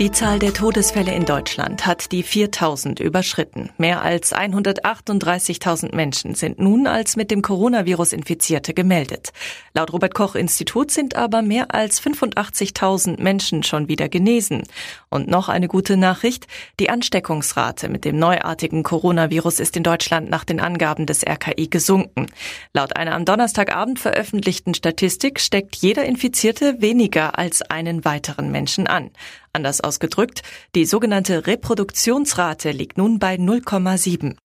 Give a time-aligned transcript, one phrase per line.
[0.00, 3.70] Die Zahl der Todesfälle in Deutschland hat die 4000 überschritten.
[3.78, 9.32] Mehr als 138.000 Menschen sind nun als mit dem Coronavirus Infizierte gemeldet.
[9.74, 14.64] Laut Robert Koch Institut sind aber mehr als 85.000 Menschen schon wieder genesen.
[15.08, 16.46] Und noch eine gute Nachricht.
[16.80, 22.26] Die Ansteckungsrate mit dem neuartigen Coronavirus ist in Deutschland nach den Angaben des RKI gesunken.
[22.72, 29.10] Laut einer am Donnerstagabend veröffentlichten Statistik steckt jeder Infizierte weniger als einen weiteren Menschen an.
[29.52, 30.42] Anders ausgedrückt,
[30.74, 34.36] die sogenannte Reproduktionsrate liegt nun bei 0,7.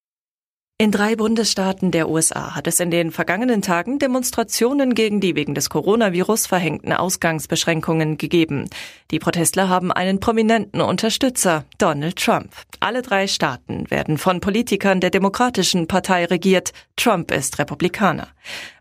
[0.80, 5.56] In drei Bundesstaaten der USA hat es in den vergangenen Tagen Demonstrationen gegen die wegen
[5.56, 8.70] des Coronavirus verhängten Ausgangsbeschränkungen gegeben.
[9.10, 12.52] Die Protestler haben einen prominenten Unterstützer, Donald Trump.
[12.80, 16.74] Alle drei Staaten werden von Politikern der Demokratischen Partei regiert.
[16.96, 18.28] Trump ist Republikaner.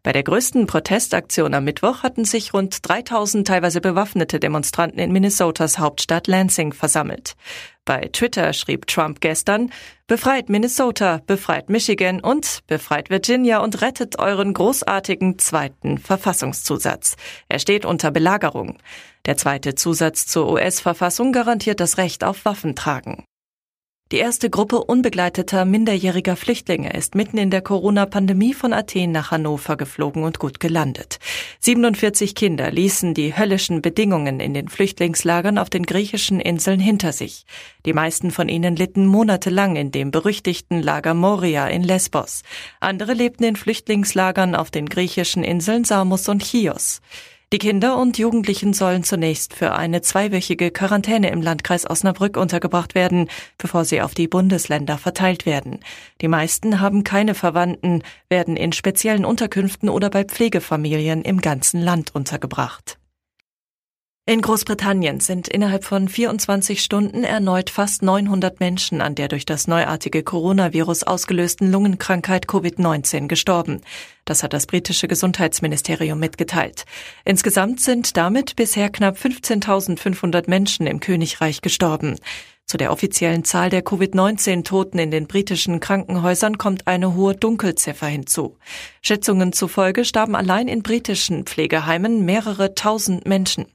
[0.02, 5.79] Bei der größten Protestaktion am Mittwoch hatten sich rund 3000 teilweise bewaffnete Demonstranten in Minnesotas
[5.79, 7.34] Hauptstadt Lansing versammelt.
[7.84, 9.70] Bei Twitter schrieb Trump gestern,
[10.09, 17.17] befreit Minnesota, befreit Michigan und befreit Virginia und rettet euren großartigen zweiten Verfassungszusatz.
[17.48, 18.78] Er steht unter Belagerung.
[19.25, 23.25] Der zweite Zusatz zur US-Verfassung garantiert das Recht auf Waffentragen.
[24.12, 29.77] Die erste Gruppe unbegleiteter minderjähriger Flüchtlinge ist mitten in der Corona-Pandemie von Athen nach Hannover
[29.77, 31.19] geflogen und gut gelandet.
[31.59, 37.47] 47 Kinder ließen die höllischen Bedingungen in den Flüchtlingslagern auf den griechischen Inseln hinter sich.
[37.84, 42.45] Die meisten von ihnen litten monatelang in dem berüchtigten Lager Moria in Lesbos.
[42.79, 47.01] Andere lebten in Flüchtlingslagern auf den griechischen Inseln Samos und Chios.
[47.52, 53.28] Die Kinder und Jugendlichen sollen zunächst für eine zweiwöchige Quarantäne im Landkreis Osnabrück untergebracht werden,
[53.56, 55.78] bevor sie auf die Bundesländer verteilt werden.
[56.20, 62.12] Die meisten haben keine Verwandten, werden in speziellen Unterkünften oder bei Pflegefamilien im ganzen Land
[62.12, 62.98] untergebracht.
[64.28, 69.69] In Großbritannien sind innerhalb von 24 Stunden erneut fast 900 Menschen an der durch das
[69.69, 73.82] neuartige Coronavirus ausgelösten Lungenkrankheit Covid-19 gestorben.
[74.25, 76.86] Das hat das britische Gesundheitsministerium mitgeteilt.
[77.25, 82.16] Insgesamt sind damit bisher knapp 15.500 Menschen im Königreich gestorben.
[82.65, 88.56] Zu der offiziellen Zahl der Covid-19-Toten in den britischen Krankenhäusern kommt eine hohe Dunkelziffer hinzu.
[89.03, 93.66] Schätzungen zufolge starben allein in britischen Pflegeheimen mehrere tausend Menschen.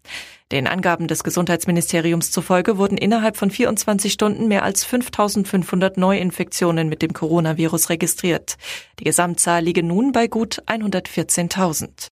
[0.51, 7.01] Den Angaben des Gesundheitsministeriums zufolge wurden innerhalb von 24 Stunden mehr als 5500 Neuinfektionen mit
[7.01, 8.57] dem Coronavirus registriert.
[8.99, 12.09] Die Gesamtzahl liege nun bei gut 114.000.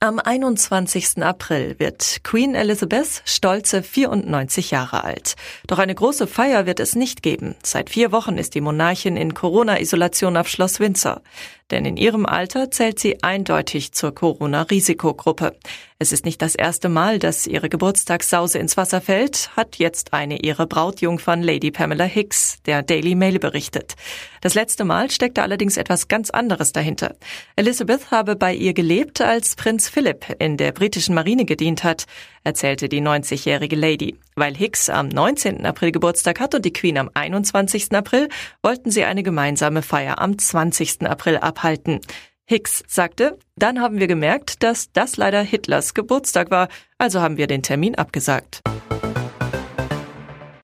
[0.00, 1.24] Am 21.
[1.24, 5.34] April wird Queen Elizabeth stolze 94 Jahre alt.
[5.66, 7.56] Doch eine große Feier wird es nicht geben.
[7.64, 11.22] Seit vier Wochen ist die Monarchin in Corona-Isolation auf Schloss Windsor.
[11.70, 15.54] Denn in ihrem Alter zählt sie eindeutig zur Corona-Risikogruppe.
[15.98, 20.38] Es ist nicht das erste Mal, dass ihre Geburtstagssause ins Wasser fällt, hat jetzt eine
[20.40, 23.96] ihre Brautjungfern Lady Pamela Hicks der Daily Mail berichtet.
[24.40, 27.16] Das letzte Mal steckte allerdings etwas ganz anderes dahinter.
[27.56, 32.06] Elizabeth habe bei ihr gelebt, als Prinz Philip in der britischen Marine gedient hat,
[32.48, 34.16] erzählte die 90-jährige Lady.
[34.34, 35.66] Weil Hicks am 19.
[35.66, 37.92] April Geburtstag hat und die Queen am 21.
[37.92, 38.28] April,
[38.62, 41.02] wollten sie eine gemeinsame Feier am 20.
[41.02, 42.00] April abhalten.
[42.46, 47.46] Hicks sagte, dann haben wir gemerkt, dass das leider Hitlers Geburtstag war, also haben wir
[47.46, 48.62] den Termin abgesagt.